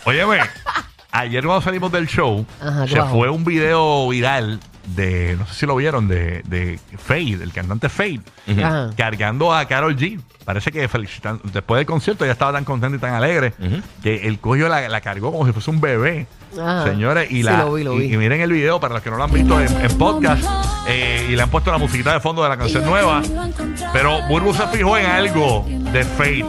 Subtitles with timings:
[0.04, 0.38] Óyeme,
[1.12, 5.54] ayer cuando salimos del show, Ajá, ¿qué se fue un video viral de, no sé
[5.54, 8.20] si lo vieron, de, de Fade, el cantante Fade,
[8.58, 8.90] Ajá.
[8.96, 10.20] cargando a Carol G.
[10.44, 13.52] Parece que felicitan, después del concierto ya estaba tan contento y tan alegre
[14.02, 16.26] que el coño la, la cargó como si fuese un bebé.
[16.58, 16.84] Ajá.
[16.84, 18.14] Señores, y, Sí, la, lo vi, lo y- vi.
[18.14, 20.42] y miren el video para los que no lo han visto en, en podcast
[20.88, 23.22] eh, y le han puesto la musiquita de fondo de la canción nueva.
[23.92, 26.44] Pero Burbu se fijó en algo de Fade.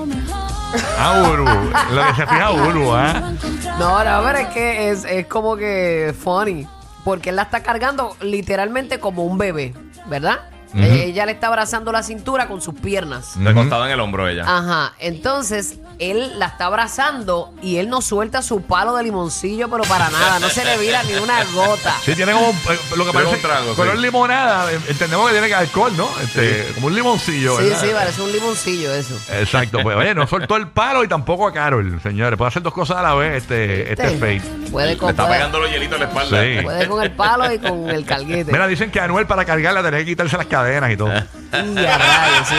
[0.98, 1.96] Ah, Burbu.
[1.96, 3.34] Lo que se fija Burbu, ¿ah?
[3.80, 6.68] No, no, pero es que es, es como que funny.
[7.04, 9.74] Porque él la está cargando literalmente como un bebé,
[10.06, 10.40] ¿verdad?
[10.76, 13.34] Eh, Ella le está abrazando la cintura con sus piernas.
[13.38, 14.44] Recostado en el hombro ella.
[14.48, 19.84] Ajá, entonces él la está abrazando y él no suelta su palo de limoncillo, pero
[19.84, 21.96] para nada, no se le vira ni una gota.
[22.04, 24.02] Sí, tiene como eh, lo que parece un trago, color sí.
[24.02, 24.72] limonada.
[24.74, 26.10] eh, Entendemos que tiene que alcohol, ¿no?
[26.24, 27.82] Este, Como un limoncillo, Sí, ¿verdad?
[27.82, 29.16] sí, parece un limoncillo eso.
[29.32, 32.38] Exacto, pues oye, no soltó el palo y tampoco a Carol, señores.
[32.38, 34.42] Puede hacer dos cosas a la vez este, este Fade.
[34.72, 36.42] Puede Le con, está puede- pegando los hielitos en la espalda.
[36.42, 36.64] Sí.
[36.64, 38.52] puede con el palo y con el calguete.
[38.52, 41.12] Mira, dicen que a Anuel para cargarla tenía que quitarse las cadenas y todo.
[41.54, 42.56] Y a rayos, sí.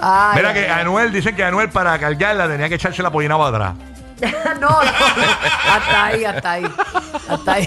[0.00, 0.68] Ay, Mira que.
[0.68, 3.74] Anuel, dicen que Anuel para cargarla tenía que echarse la pollina para atrás.
[4.60, 6.64] no, no, hasta ahí, hasta ahí,
[7.28, 7.66] hasta ahí.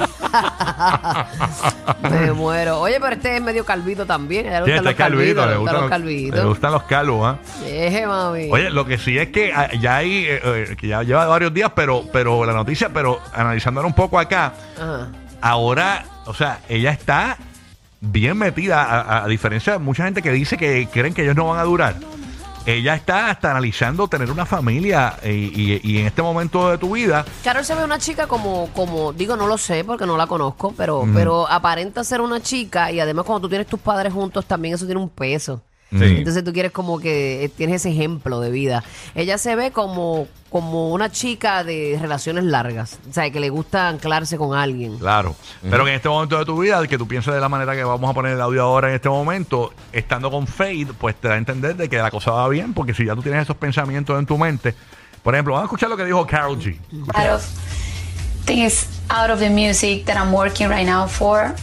[2.09, 2.79] Me muero.
[2.79, 4.45] Oye, pero este es medio calvito también.
[4.45, 6.45] Sí, le este gustan es los calvito, calvitos, le gustan los los, le calvitos.
[6.45, 7.37] gustan los calvos, ¿ah?
[7.65, 8.49] Eje, mami.
[8.49, 11.53] Oye, lo que sí es que ah, ya hay, eh, eh, que ya lleva varios
[11.53, 15.09] días, pero, pero la noticia, pero analizándola un poco acá, Ajá.
[15.41, 17.37] ahora, o sea, ella está
[18.02, 21.59] bien metida, a, diferencia de mucha gente que dice que creen que ellos no van
[21.59, 21.95] a durar.
[22.65, 26.95] Ella está hasta analizando tener una familia eh, y, y en este momento de tu
[26.95, 30.27] vida, Carol se ve una chica como, como, digo, no lo sé porque no la
[30.27, 34.45] conozco, pero, pero aparenta ser una chica y además cuando tú tienes tus padres juntos
[34.45, 35.61] también eso tiene un peso.
[35.92, 36.03] Sí.
[36.03, 38.83] Entonces tú quieres como que eh, tienes ese ejemplo de vida.
[39.15, 43.87] Ella se ve como, como una chica de relaciones largas, o sea, que le gusta
[43.87, 44.98] anclarse con alguien.
[44.98, 45.36] claro.
[45.61, 48.09] Pero en este momento de tu vida, que tú pienses de la manera que vamos
[48.09, 51.37] a poner el audio ahora en este momento, estando con Fade, pues te da a
[51.37, 54.25] entender de que la cosa va bien, porque si ya tú tienes esos pensamientos en
[54.25, 54.75] tu mente,
[55.23, 56.77] por ejemplo, vamos a escuchar lo que dijo Carol G.
[57.14, 57.43] out of
[59.09, 61.54] out of the music that I'm working right now for.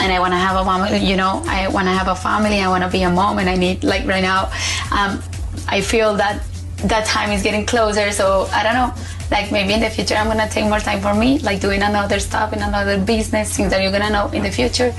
[0.00, 2.60] And I want to have a mom, you know, I want to have a family.
[2.60, 4.50] I want to be a mom, and I need like right now.
[4.90, 5.22] Um,
[5.68, 6.40] I feel that
[6.84, 8.10] that time is getting closer.
[8.12, 8.92] So I don't know.
[9.30, 12.18] Like maybe in the future, I'm gonna take more time for me, like doing another
[12.20, 14.92] stuff in another business, things that you're gonna know in the future.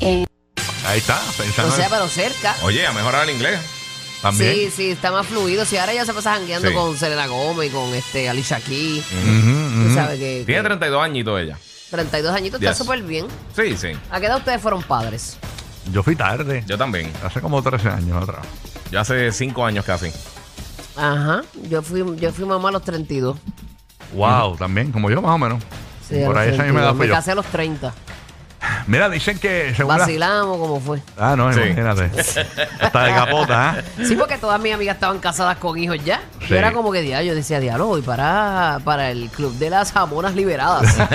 [0.00, 0.26] And
[0.86, 2.54] Ahí está, O pensando sea, pero cerca.
[2.62, 3.58] Oye, a mejorar el inglés.
[4.22, 4.54] también.
[4.54, 5.64] Sí, sí, está más fluido.
[5.64, 6.74] Si ahora ya se pasa jangueando Sí.
[6.74, 9.04] con Selena Gómez y con este Alicia Keys.
[9.12, 9.94] Ujú, Tú ujú.
[9.94, 11.58] sabes que, Tiene que 32 añitos ella.
[11.90, 12.78] 32 añitos está Yes.
[12.78, 13.26] súper bien.
[13.54, 13.88] Sí, sí.
[14.10, 15.38] ¿A qué edad ustedes fueron padres?
[15.92, 17.12] Yo fui tarde, Yo también.
[17.24, 18.44] hace como 13 años atrás.
[18.90, 20.10] Yo hace 5 años casi.
[20.96, 21.42] Ajá.
[21.68, 23.36] Yo fui, yo fui mamá a los 32.
[24.14, 25.62] Wow, también, como yo más o menos.
[26.08, 26.82] Sí, a Por los ahí esa misma 32.
[26.82, 27.14] edad fui Me yo.
[27.14, 27.94] casé a los 30.
[28.86, 31.00] Mira, dicen que según la- Vacilamos como fue.
[31.18, 31.60] Ah, no, Sí.
[31.60, 32.10] imagínate.
[32.80, 33.76] Hasta de capota, ¿ah?
[34.04, 36.20] Sí, porque todas mis amigas estaban casadas con hijos ya.
[36.40, 36.46] Sí.
[36.50, 39.92] Yo era como que día, yo decía, diablo, voy para, para el club de las
[39.92, 40.96] jamonas liberadas.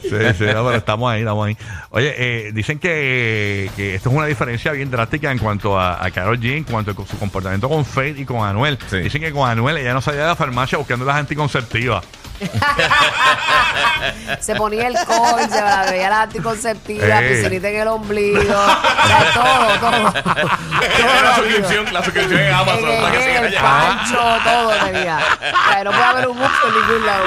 [0.00, 1.56] Sí, sí, no, pero estamos ahí, estamos ahí.
[1.90, 6.10] Oye, eh, dicen que, que esto es una diferencia bien drástica en cuanto a, a
[6.10, 8.78] Karol G, en cuanto a su comportamiento con Faith y con Anuel.
[8.88, 8.98] Sí.
[8.98, 12.04] Dicen que con Anuel ella no salía de la farmacia buscando las anticonceptivas.
[14.40, 17.28] se ponía el coil, se la veía la anticonceptiva, Eh.
[17.28, 18.40] piscinita en el ombligo.
[18.40, 20.12] O sea, todo, todo.
[20.12, 22.88] Todo la suscripción, la suscripción en Amazon.
[22.90, 23.60] En para que el allá.
[23.60, 25.18] pancho, todo tenía.
[25.18, 27.24] O sea, no puede haber un mucho en ningún lado.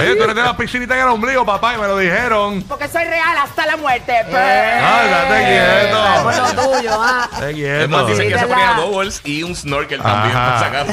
[0.00, 2.62] Oye, tú eres de la piscinita en el ombligo, papá, y me lo dijeron.
[2.62, 4.14] Porque soy real hasta la muerte.
[4.34, 5.98] Ah, date quieto.
[6.22, 7.28] Por lo tuyo, ah.
[7.40, 10.50] Te Es más, dicen que se ponía la- doubles y un snorkel también, Ajá.
[10.50, 10.92] por si acaso.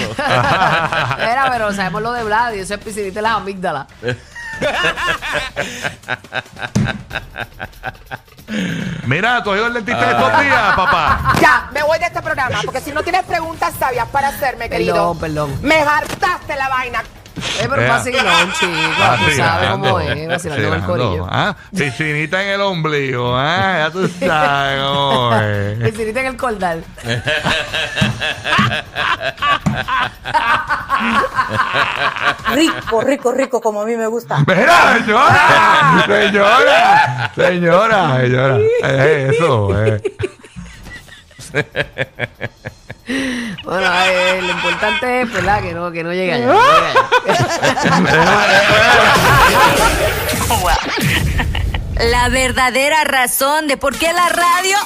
[1.20, 3.88] Mira, pero sabemos lo de Vlad y eso es piscinita en las amígdalas.
[9.06, 11.34] Mira, tú has ido al dentista estos días, papá.
[11.42, 14.94] Ya, me voy de este programa, porque si no tienes preguntas sabias para hacerme, querido.
[14.94, 15.60] Perdón, perdón.
[15.62, 17.04] Me hartaste la vaina.
[17.60, 18.72] Eh, pero un vacilón, chico.
[19.26, 21.28] Tú sabes cómo es, vacilando con el corillo.
[21.30, 25.78] Ah, piscinita en el ombligo, ah, ya tú sabes cómo es.
[25.90, 26.84] Piscinita en el cordal.
[32.54, 34.44] Rico, rico, rico, como a mí me gusta.
[34.48, 38.58] Mira, señora, señora, señora, señora.
[38.84, 40.02] Eh, eso, eh.
[43.64, 45.62] Bueno, eh, lo importante es, ¿verdad?
[45.62, 46.46] Que no, que no llegue allá.
[46.46, 46.94] no llegue allá.
[52.10, 54.78] La verdadera razón de por qué la radio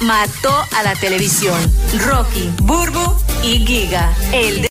[0.00, 1.56] mató a la televisión.
[2.04, 4.12] Rocky, Burbu y Giga.
[4.32, 4.62] El